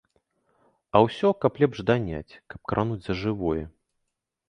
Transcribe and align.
А 0.95 1.01
ўсё, 1.05 1.29
каб 1.45 1.61
лепш 1.65 1.77
даняць, 1.91 2.33
каб 2.55 2.59
крануць 2.73 3.01
за 3.07 3.13
жывое. 3.25 3.63